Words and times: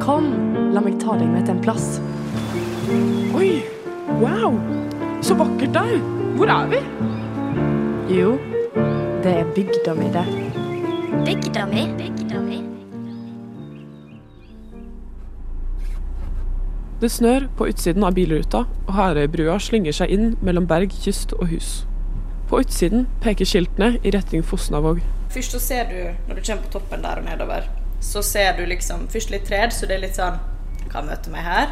Kom, 0.00 0.30
la 0.72 0.80
meg 0.80 0.96
ta 1.02 1.12
deg 1.20 1.28
med 1.28 1.44
til 1.44 1.58
en 1.58 1.62
plass. 1.64 1.98
Oi, 3.36 3.50
wow, 4.22 4.56
så 5.20 5.36
vakkert 5.36 5.74
der. 5.76 5.98
Hvor 6.38 6.48
er 6.48 6.70
vi? 6.70 6.80
Jo, 8.16 8.30
det 9.20 9.34
er 9.42 9.50
bygda 9.54 9.94
mi, 9.98 10.08
det. 10.14 10.24
Bygda 11.26 11.66
mi. 11.68 11.84
Bygda 11.98 12.40
mi. 12.40 12.62
Det 17.00 17.10
snør 17.12 17.46
på 17.56 17.68
utsiden 17.68 18.04
av 18.04 18.16
bilruta, 18.16 18.64
og 18.86 18.96
Herøybrua 18.96 19.58
slynger 19.60 19.94
seg 20.00 20.16
inn 20.16 20.32
mellom 20.44 20.66
berg, 20.68 20.96
kyst 21.04 21.36
og 21.36 21.52
hus. 21.52 21.82
På 22.48 22.62
utsiden 22.64 23.04
peker 23.20 23.48
skiltene 23.48 23.94
i 24.00 24.12
retning 24.16 24.42
Fosnavåg. 24.44 25.04
Først 25.30 25.54
så 25.54 25.60
ser 25.62 25.92
du, 25.92 26.00
når 26.26 26.40
du 26.40 26.42
kommer 26.48 26.64
på 26.64 26.74
toppen 26.78 27.04
der 27.04 27.20
og 27.20 27.28
nedover, 27.28 27.68
så 28.00 28.22
ser 28.24 28.56
du 28.56 28.64
liksom 28.66 29.06
først 29.12 29.30
litt 29.30 29.46
tred, 29.48 29.72
så 29.72 29.86
det 29.86 29.98
er 29.98 30.06
litt 30.06 30.18
sånn 30.18 30.40
Kan 30.90 31.06
møte 31.06 31.30
meg 31.30 31.44
her. 31.46 31.68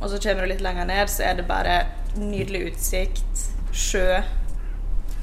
Og 0.00 0.08
så 0.08 0.16
kommer 0.22 0.46
du 0.46 0.54
litt 0.54 0.62
lenger 0.64 0.86
ned, 0.88 1.10
så 1.12 1.26
er 1.28 1.34
det 1.36 1.44
bare 1.44 1.74
nydelig 2.16 2.70
utsikt, 2.70 3.42
sjø 3.76 4.22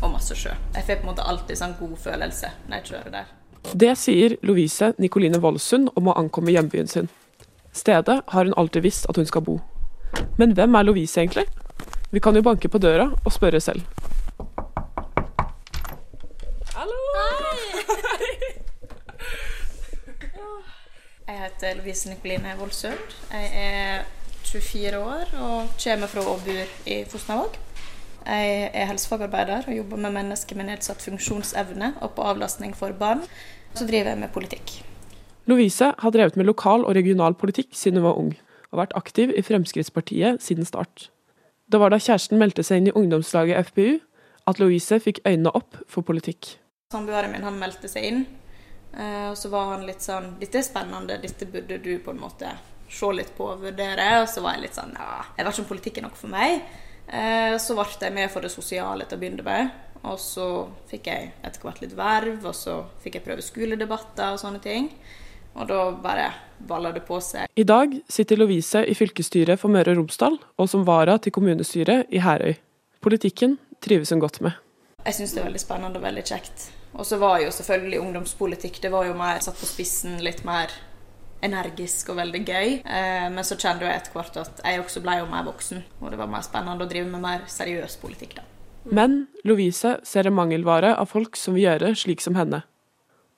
og 0.04 0.12
masse 0.14 0.36
sjø. 0.38 0.54
Jeg 0.76 0.86
får 0.86 1.00
på 1.00 1.08
en 1.08 1.10
måte 1.10 1.26
alltid 1.26 1.58
sånn 1.58 1.74
god 1.80 1.96
følelse 2.04 2.52
når 2.68 2.76
jeg 2.78 2.92
kjører 2.92 3.16
der. 3.16 3.32
Det 3.74 3.94
sier 3.98 4.36
Lovise 4.46 4.92
Nikoline 5.02 5.40
Voldsund 5.42 5.90
om 5.98 6.12
å 6.12 6.18
ankomme 6.20 6.54
hjembyen 6.54 6.90
sin. 6.92 7.10
Stedet 7.74 8.20
har 8.28 8.46
hun 8.46 8.54
alltid 8.60 8.86
visst 8.86 9.10
at 9.10 9.18
hun 9.18 9.26
skal 9.26 9.46
bo. 9.48 9.58
Men 10.38 10.54
hvem 10.54 10.76
er 10.78 10.86
Lovise 10.86 11.24
egentlig? 11.24 11.48
Vi 12.14 12.22
kan 12.22 12.36
jo 12.38 12.46
banke 12.46 12.70
på 12.70 12.78
døra 12.78 13.08
og 13.16 13.34
spørre 13.34 13.62
selv. 13.64 13.82
Jeg 21.24 21.40
heter 21.40 21.78
Lovise 21.78 22.10
Nikoline 22.10 22.52
Voldsund. 22.60 23.14
Jeg 23.32 23.52
er 23.56 24.02
24 24.44 24.98
år 25.00 25.30
og 25.40 25.70
kommer 25.80 26.10
fra 26.12 26.24
og 26.28 26.42
bor 26.44 26.74
i 26.92 26.98
Fosnavåg. 27.08 27.56
Jeg 28.28 28.72
er 28.74 28.90
helsefagarbeider 28.90 29.70
og 29.70 29.78
jobber 29.78 30.02
med 30.04 30.12
mennesker 30.18 30.60
med 30.60 30.68
nedsatt 30.68 31.00
funksjonsevne 31.04 31.94
og 32.04 32.12
på 32.18 32.26
avlastning 32.28 32.76
for 32.76 32.92
barn. 33.00 33.24
Så 33.74 33.88
driver 33.88 34.12
jeg 34.12 34.20
med 34.20 34.34
politikk. 34.36 34.76
Lovise 35.48 35.94
har 36.00 36.12
drevet 36.12 36.36
med 36.36 36.46
lokal 36.46 36.84
og 36.84 36.96
regional 36.96 37.40
politikk 37.40 37.72
siden 37.72 38.02
hun 38.02 38.08
var 38.10 38.20
ung, 38.20 38.36
og 38.72 38.84
vært 38.84 38.96
aktiv 39.00 39.32
i 39.32 39.42
Fremskrittspartiet 39.42 40.44
siden 40.44 40.68
start. 40.68 41.10
Det 41.72 41.80
var 41.80 41.96
da 41.96 42.04
kjæresten 42.04 42.40
meldte 42.40 42.68
seg 42.68 42.82
inn 42.82 42.92
i 42.92 42.98
ungdomslaget 43.00 43.72
FPU 43.72 44.00
at 44.48 44.60
Louise 44.60 45.00
fikk 45.00 45.24
øynene 45.24 45.56
opp 45.56 45.80
for 45.88 46.04
politikk. 46.04 46.58
Samboeren 46.92 47.32
min 47.32 47.48
han 47.48 47.56
meldte 47.60 47.88
seg 47.88 48.12
inn, 48.12 48.26
og 48.94 49.38
så 49.38 49.50
var 49.50 49.72
han 49.74 49.86
litt 49.88 50.02
sånn 50.06 50.36
Dette 50.40 50.60
er 50.60 50.66
spennende, 50.68 51.16
dette 51.22 51.48
burde 51.50 51.80
du 51.82 51.96
på 52.04 52.12
en 52.14 52.20
måte 52.22 52.52
se 52.94 53.10
litt 53.16 53.32
på 53.38 53.48
og 53.56 53.64
vurdere. 53.64 54.22
Og 54.22 54.28
så 54.30 54.44
var 54.44 54.58
jeg 54.58 54.68
litt 54.68 54.78
sånn 54.78 54.94
Ja, 54.98 55.24
jeg 55.38 55.46
vet 55.46 55.54
ikke 55.56 55.64
om 55.66 55.72
politikk 55.72 55.98
er 55.98 56.06
noe 56.08 56.20
for 56.20 56.34
meg. 56.34 56.62
Eh, 57.08 57.58
Så 57.58 57.74
ble 57.78 57.88
jeg 58.00 58.14
med 58.14 58.32
for 58.32 58.46
det 58.46 58.52
sosiale 58.54 59.08
til 59.08 59.18
å 59.18 59.22
begynne 59.24 59.46
med. 59.48 59.72
Og 60.04 60.20
så 60.20 60.48
fikk 60.90 61.08
jeg 61.08 61.32
etter 61.44 61.62
hvert 61.64 61.82
litt 61.82 61.94
verv, 61.96 62.46
og 62.46 62.56
så 62.58 62.82
fikk 63.04 63.16
jeg 63.16 63.24
prøve 63.24 63.42
skoledebatter 63.46 64.34
og 64.36 64.42
sånne 64.42 64.60
ting. 64.62 64.90
Og 65.56 65.68
da 65.70 65.92
bare 66.04 66.28
balla 66.60 66.92
det 66.92 67.06
på 67.08 67.20
seg. 67.24 67.48
I 67.56 67.64
dag 67.64 67.94
sitter 68.10 68.40
Lovise 68.42 68.82
i 68.90 68.96
fylkesstyret 68.98 69.62
for 69.62 69.72
Møre 69.72 69.94
og 69.94 70.02
Romsdal, 70.02 70.40
og 70.58 70.70
som 70.70 70.84
vara 70.88 71.16
til 71.22 71.32
kommunestyret 71.36 72.12
i 72.12 72.20
Herøy. 72.20 72.58
Politikken 73.06 73.58
trives 73.84 74.12
hun 74.12 74.20
godt 74.24 74.42
med. 74.42 74.58
Jeg 75.04 75.18
syns 75.18 75.36
det 75.36 75.42
er 75.42 75.50
veldig 75.50 75.62
spennende 75.62 76.00
og 76.00 76.06
veldig 76.06 76.24
kjekt. 76.24 76.70
Og 76.94 77.06
så 77.08 77.18
var 77.20 77.42
jo 77.42 77.52
selvfølgelig 77.52 78.00
ungdomspolitikk 78.00 78.80
det 78.84 78.92
var 78.94 79.08
jo 79.08 79.16
mer 79.18 79.42
satt 79.44 79.58
på 79.60 79.68
spissen, 79.68 80.20
litt 80.24 80.44
mer 80.48 80.72
energisk 81.44 82.14
og 82.14 82.20
veldig 82.22 82.42
gøy. 82.48 82.76
Eh, 82.86 83.28
men 83.34 83.44
så 83.44 83.58
kjente 83.60 83.88
jeg 83.88 84.00
etter 84.00 84.16
hvert 84.16 84.38
at 84.40 84.62
jeg 84.64 84.84
også 84.84 85.04
ble 85.04 85.18
jo 85.20 85.30
mer 85.32 85.44
voksen, 85.48 85.84
og 86.00 86.14
det 86.14 86.20
var 86.22 86.32
mer 86.32 86.46
spennende 86.46 86.86
å 86.86 86.92
drive 86.92 87.10
med 87.10 87.24
mer 87.26 87.44
seriøs 87.52 87.98
politikk 88.02 88.38
da. 88.40 88.46
Men 88.84 89.26
Lovise 89.48 89.98
ser 90.08 90.28
en 90.28 90.36
mangelvare 90.36 90.94
av 91.00 91.12
folk 91.12 91.38
som 91.40 91.56
vil 91.56 91.68
gjøre 91.68 91.94
slik 92.00 92.24
som 92.24 92.36
henne. 92.40 92.64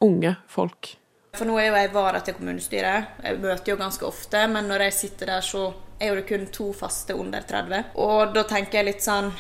Unge 0.03 0.35
folk. 0.51 0.95
For 1.35 1.47
nå 1.47 1.57
er 1.59 1.69
jo 1.69 1.79
jeg 1.79 1.91
vara 1.94 2.22
til 2.23 2.38
kommunestyret. 2.38 3.18
Jeg 3.23 3.41
møter 3.44 3.73
jo 3.73 3.79
ganske 3.79 4.07
ofte, 4.07 4.45
men 4.51 4.69
når 4.72 4.88
jeg 4.88 4.97
sitter 5.00 5.34
der, 5.34 5.44
så 5.45 5.68
er 6.00 6.12
jo 6.12 6.19
det 6.19 6.28
kun 6.29 6.47
to 6.53 6.69
faste 6.75 7.16
under 7.18 7.44
30. 7.45 7.91
Og 8.01 8.34
da 8.35 8.45
tenker 8.47 8.79
jeg 8.79 8.89
litt 8.89 9.06
sånn 9.06 9.31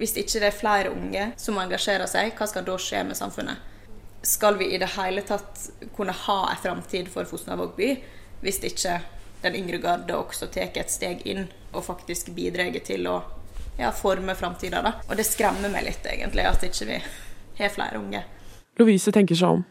Hvis 0.00 0.16
ikke 0.16 0.40
det 0.40 0.48
er 0.48 0.56
flere 0.56 0.90
unge 0.94 1.26
som 1.36 1.58
engasjerer 1.60 2.08
seg, 2.08 2.32
hva 2.38 2.46
skal 2.48 2.64
da 2.64 2.76
skje 2.80 3.02
med 3.04 3.18
samfunnet? 3.18 3.66
Skal 4.24 4.56
vi 4.60 4.70
i 4.72 4.78
det 4.80 4.94
hele 4.94 5.20
tatt 5.28 5.66
kunne 5.96 6.14
ha 6.26 6.38
en 6.48 6.60
framtid 6.62 7.08
for 7.12 7.28
Fosnavåg 7.28 7.74
by 7.76 7.90
hvis 8.40 8.62
ikke 8.64 8.98
den 9.42 9.58
yngre 9.58 9.80
garde 9.80 10.16
også 10.16 10.48
tar 10.52 10.72
et 10.76 10.92
steg 10.92 11.20
inn 11.28 11.46
og 11.72 11.84
faktisk 11.84 12.30
bidrar 12.36 12.72
til 12.84 13.08
å 13.08 13.18
ja, 13.78 13.90
forme 13.96 14.34
framtida, 14.36 14.80
da? 14.84 14.94
Og 15.08 15.16
det 15.20 15.24
skremmer 15.28 15.72
meg 15.72 15.86
litt, 15.86 16.04
egentlig, 16.08 16.44
at 16.48 16.64
ikke 16.64 16.88
vi 16.88 16.98
har 17.60 17.72
flere 17.72 18.00
unge. 18.00 18.22
Lovise 18.80 19.12
tenker 19.12 19.36
seg 19.36 19.58
om. 19.58 19.66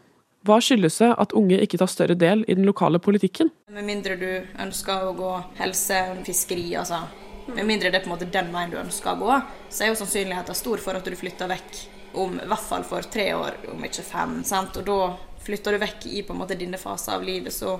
Hva 0.46 0.56
skyldes 0.62 0.96
det 1.02 1.10
at 1.20 1.34
unge 1.36 1.58
ikke 1.60 1.78
tar 1.82 1.90
større 1.90 2.16
del 2.18 2.46
i 2.48 2.56
den 2.56 2.66
lokale 2.66 3.02
politikken? 3.02 3.50
Med 3.74 3.86
mindre 3.86 4.16
du 4.18 4.30
ønsker 4.62 5.10
å 5.10 5.16
gå 5.18 5.32
helse, 5.58 5.98
fiskeri, 6.26 6.70
altså 6.80 7.02
Med 7.54 7.66
mindre 7.66 7.90
det 7.90 8.00
er 8.00 8.04
på 8.04 8.10
en 8.10 8.14
måte 8.14 8.28
den 8.30 8.52
veien 8.54 8.70
du 8.70 8.78
ønsker 8.80 9.14
å 9.14 9.20
gå, 9.20 9.38
så 9.70 9.84
er 9.84 9.90
jo 9.90 9.98
sannsynligheten 9.98 10.58
stor 10.58 10.82
for 10.82 10.98
at 10.98 11.06
du 11.06 11.16
flytter 11.18 11.50
vekk 11.50 11.80
om 12.20 12.36
i 12.42 12.46
hvert 12.50 12.66
fall 12.66 12.84
for 12.86 13.06
tre 13.06 13.30
år, 13.34 13.58
om 13.72 13.84
ikke 13.86 14.04
fem. 14.06 14.40
sant? 14.44 14.76
Og 14.80 14.86
da 14.86 15.00
flytter 15.44 15.74
du 15.74 15.82
vekk 15.82 16.06
i 16.10 16.22
på 16.26 16.34
en 16.34 16.40
måte 16.42 16.58
dine 16.58 16.78
faser 16.78 17.16
av 17.16 17.26
livet, 17.26 17.54
så 17.54 17.78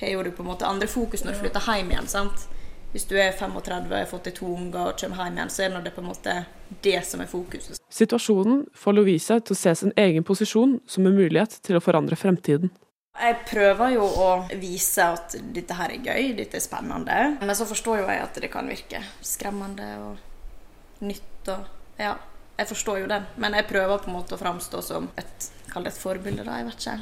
har 0.00 0.14
jo 0.14 0.22
du 0.24 0.30
på 0.32 0.44
en 0.44 0.50
måte 0.52 0.68
andre 0.68 0.88
fokus 0.88 1.24
når 1.24 1.36
du 1.36 1.42
flytter 1.44 1.68
hjem 1.68 1.92
igjen. 1.92 2.08
sant? 2.08 2.48
Hvis 2.92 3.06
du 3.06 3.14
er 3.22 3.30
35 3.30 3.86
og 3.86 3.92
har 3.94 4.08
fått 4.10 4.26
deg 4.26 4.34
to 4.40 4.48
unger 4.50 4.90
og 4.90 4.96
kommer 4.98 5.24
hjem 5.24 5.36
igjen, 5.38 5.52
så 5.54 5.66
er 5.66 5.76
det 5.84 5.94
på 5.94 6.02
en 6.02 6.10
måte 6.10 6.36
det 6.82 6.98
som 7.06 7.22
er 7.22 7.30
fokuset. 7.30 7.78
Situasjonen 7.90 8.64
får 8.74 8.96
Lovise 8.96 9.40
til 9.40 9.54
å 9.54 9.60
se 9.60 9.74
sin 9.78 9.92
egen 9.96 10.26
posisjon 10.26 10.78
som 10.90 11.06
en 11.06 11.18
mulighet 11.18 11.60
til 11.66 11.78
å 11.78 11.84
forandre 11.84 12.18
fremtiden. 12.18 12.72
Jeg 13.18 13.36
prøver 13.50 13.94
jo 13.96 14.06
å 14.06 14.28
vise 14.60 15.04
at 15.16 15.34
dette 15.54 15.76
her 15.76 15.92
er 15.92 16.04
gøy, 16.04 16.32
dette 16.38 16.56
er 16.56 16.64
spennende. 16.64 17.16
Men 17.40 17.56
så 17.58 17.66
forstår 17.68 18.00
jo 18.00 18.08
jeg 18.08 18.22
at 18.22 18.38
det 18.40 18.50
kan 18.52 18.70
virke 18.70 19.02
skremmende 19.24 19.88
og 20.06 21.04
nytt 21.04 21.52
og 21.52 21.76
Ja, 22.00 22.14
jeg 22.56 22.68
forstår 22.70 23.02
jo 23.02 23.08
den. 23.10 23.26
Men 23.36 23.56
jeg 23.58 23.66
prøver 23.68 24.00
på 24.00 24.08
en 24.08 24.16
måte 24.16 24.36
å 24.36 24.40
framstå 24.40 24.80
som 24.84 25.10
et 25.20 25.50
et 25.70 25.98
forbilde, 25.98 26.42
da. 26.44 26.58
Jeg 26.58 26.66
vet 26.66 26.80
ikke. 26.80 26.94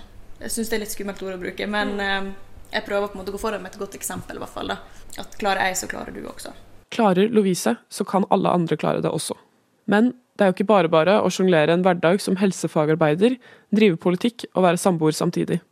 Jeg 0.43 0.53
syns 0.53 0.71
det 0.71 0.77
er 0.77 0.83
litt 0.83 0.93
skummelt 0.93 1.23
ord 1.25 1.37
å 1.39 1.41
bruke, 1.41 1.67
men 1.67 1.95
mm. 1.97 2.27
jeg 2.75 2.85
prøver 2.85 3.09
på 3.09 3.17
en 3.17 3.23
måte 3.23 3.33
å 3.33 3.37
gå 3.37 3.41
foran 3.41 3.63
med 3.63 3.73
et 3.73 3.81
godt 3.81 3.97
eksempel, 3.97 4.37
i 4.37 4.43
hvert 4.43 4.53
fall. 4.53 4.75
da. 4.75 4.77
At 5.23 5.37
klarer 5.41 5.71
jeg, 5.71 5.79
så 5.81 5.89
klarer 5.91 6.13
du 6.15 6.21
også. 6.29 6.53
Klarer 6.95 7.33
Lovise, 7.33 7.77
så 7.89 8.05
kan 8.09 8.27
alle 8.35 8.53
andre 8.53 8.77
klare 8.77 9.01
det 9.05 9.11
også. 9.11 9.39
Men 9.89 10.13
det 10.37 10.45
er 10.45 10.53
jo 10.53 10.59
ikke 10.59 10.69
bare 10.69 10.93
bare 10.93 11.17
å 11.25 11.31
sjonglere 11.33 11.75
en 11.75 11.83
hverdag 11.87 12.21
som 12.23 12.37
helsefagarbeider, 12.39 13.39
drive 13.75 13.99
politikk 14.03 14.47
og 14.53 14.67
være 14.69 14.81
samboer 14.81 15.17
samtidig. 15.17 15.63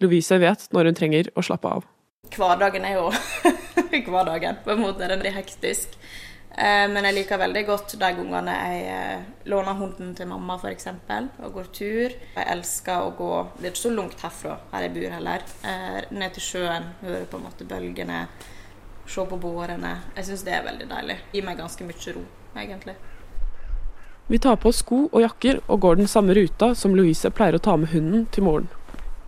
Lovise 0.00 0.38
vet 0.40 0.66
når 0.72 0.90
hun 0.90 0.96
trenger 0.98 1.28
å 1.36 1.44
slappe 1.44 1.68
av. 1.68 1.86
Hverdagen 2.30 2.84
er 2.88 2.96
jo 2.98 3.10
hverdagen. 4.12 4.60
På 4.64 4.72
en 4.74 4.82
måte 4.84 5.08
den 5.10 5.20
blir 5.20 5.34
hektisk. 5.34 5.96
Eh, 6.50 6.86
Men 6.90 7.04
jeg 7.06 7.14
liker 7.18 7.38
veldig 7.40 7.62
godt 7.68 7.92
de 8.00 8.08
gangene 8.16 8.54
jeg 8.54 8.86
eh, 8.94 9.26
låner 9.50 9.76
hunden 9.78 10.14
til 10.18 10.26
mamma 10.30 10.56
f.eks. 10.58 10.88
og 11.44 11.52
går 11.54 11.68
tur. 11.74 12.16
Jeg 12.36 12.46
elsker 12.56 13.04
å 13.06 13.12
gå 13.18 13.30
Det 13.58 13.68
er 13.68 13.74
ikke 13.74 13.82
så 13.84 13.92
langt 13.94 14.24
herfra, 14.24 14.56
her 14.72 14.86
jeg 14.88 14.94
bor 14.96 15.14
heller. 15.18 15.44
Eh, 15.64 16.00
Ned 16.16 16.34
til 16.36 16.46
sjøen, 16.48 16.90
høre 17.04 17.28
på 17.30 17.38
en 17.38 17.46
måte 17.46 17.68
bølgene, 17.68 18.24
se 19.10 19.26
på 19.26 19.38
bårene. 19.42 19.94
Jeg 20.16 20.30
syns 20.30 20.44
det 20.46 20.56
er 20.58 20.66
veldig 20.66 20.90
deilig. 20.90 21.20
Gir 21.34 21.46
meg 21.46 21.60
ganske 21.60 21.86
mye 21.86 22.16
ro, 22.16 22.24
egentlig. 22.56 22.96
Vi 24.30 24.38
tar 24.38 24.60
på 24.62 24.70
oss 24.70 24.84
sko 24.84 25.08
og 25.10 25.22
jakker 25.24 25.56
og 25.66 25.80
går 25.82 25.96
den 25.98 26.06
samme 26.10 26.34
ruta 26.38 26.68
som 26.78 26.92
Louise 26.94 27.32
pleier 27.34 27.56
å 27.58 27.62
ta 27.62 27.74
med 27.76 27.90
hunden 27.90 28.28
til 28.30 28.44
morgen. 28.46 28.68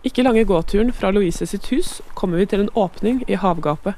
Ikke 0.03 0.23
lange 0.25 0.43
gåturen 0.43 0.89
fra 0.91 1.13
Louise 1.15 1.45
sitt 1.47 1.69
hus 1.71 2.01
kommer 2.19 2.41
vi 2.41 2.45
til 2.51 2.65
en 2.65 2.71
åpning 2.75 3.21
i 3.31 3.37
havgapet. 3.39 3.95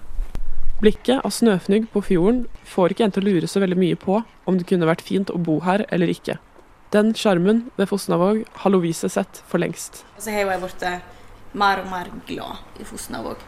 Blikket 0.77 1.23
av 1.25 1.31
snøfnugg 1.33 1.87
på 1.89 2.03
fjorden 2.05 2.43
får 2.69 2.93
ikke 2.93 3.07
en 3.07 3.13
til 3.15 3.23
å 3.23 3.31
lure 3.31 3.49
så 3.49 3.61
veldig 3.63 3.77
mye 3.79 3.97
på 3.97 4.19
om 4.45 4.59
det 4.59 4.67
kunne 4.69 4.85
vært 4.85 5.01
fint 5.01 5.33
å 5.33 5.39
bo 5.41 5.55
her 5.65 5.81
eller 5.89 6.11
ikke. 6.13 6.35
Den 6.93 7.09
sjarmen 7.17 7.63
ved 7.79 7.89
Fosnavåg 7.89 8.43
har 8.61 8.73
Lovise 8.75 9.09
sett 9.09 9.39
for 9.49 9.63
lengst. 9.63 10.03
Så 10.21 10.29
har 10.29 10.45
jeg 10.45 10.61
blitt 10.61 10.85
mer 11.57 11.81
og 11.81 11.89
mer 11.89 12.13
glad 12.29 12.77
i 12.77 12.85
Fosnavåg. 12.85 13.41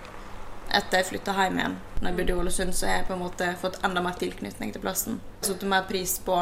Etter 0.74 1.04
jeg 1.04 1.10
flytta 1.12 1.38
hjem 1.38 1.62
igjen, 1.62 1.78
når 2.00 2.10
jeg 2.10 2.18
bodde 2.18 2.34
i 2.34 2.40
Ålesund, 2.42 2.74
så 2.74 2.90
har 2.90 2.98
jeg 2.98 3.08
på 3.12 3.16
en 3.20 3.22
måte 3.22 3.52
fått 3.62 3.78
enda 3.86 4.02
mer 4.02 4.18
tilknytning 4.18 4.74
til 4.74 4.82
plassen. 4.82 5.22
Satt 5.46 5.62
mer 5.70 5.86
pris 5.86 6.18
på 6.26 6.42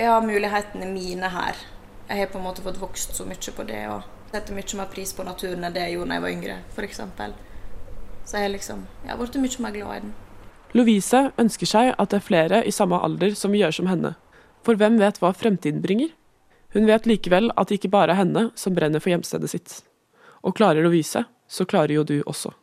ja, 0.00 0.16
mulighetene 0.24 0.88
mine 0.88 1.30
her. 1.36 1.60
Jeg 2.08 2.24
har 2.24 2.32
på 2.32 2.40
en 2.40 2.48
måte 2.48 2.64
fått 2.64 2.80
vokst 2.80 3.12
så 3.20 3.28
mye 3.28 3.56
på 3.60 3.68
det, 3.68 3.84
og 3.92 4.21
setter 4.32 4.56
mye 4.56 4.78
mer 4.78 4.88
pris 4.92 5.12
på 5.12 5.24
naturen 5.26 5.64
enn 5.64 5.74
det 5.74 5.84
jeg 5.84 5.96
gjorde 5.96 6.08
da 6.10 6.18
jeg 6.18 6.24
var 6.24 6.34
yngre, 6.36 6.58
f.eks. 6.72 7.00
Så 8.24 8.40
jeg 8.40 8.54
liksom 8.54 8.86
jeg 9.02 9.12
har 9.12 9.20
blitt 9.20 9.40
mye 9.42 9.64
mer 9.66 9.76
glad 9.76 9.96
i 9.96 10.02
den. 10.06 10.14
Lovise 10.72 11.20
ønsker 11.40 11.68
seg 11.68 11.92
at 11.92 12.12
det 12.12 12.18
er 12.22 12.24
flere 12.24 12.62
i 12.64 12.72
samme 12.72 12.96
alder 13.04 13.36
som 13.36 13.52
gjør 13.52 13.76
som 13.76 13.90
henne. 13.90 14.14
For 14.64 14.78
hvem 14.78 14.96
vet 15.02 15.20
hva 15.20 15.34
fremtiden 15.36 15.82
bringer? 15.84 16.14
Hun 16.72 16.88
vet 16.88 17.04
likevel 17.08 17.52
at 17.60 17.68
det 17.68 17.80
ikke 17.80 17.92
bare 17.92 18.14
er 18.14 18.22
henne 18.22 18.46
som 18.56 18.72
brenner 18.72 19.02
for 19.02 19.12
hjemstedet 19.12 19.52
sitt. 19.52 19.74
Og 20.40 20.56
klarer 20.56 20.86
Lovise, 20.86 21.26
så 21.44 21.68
klarer 21.68 21.98
jo 21.98 22.06
du 22.08 22.16
også. 22.24 22.54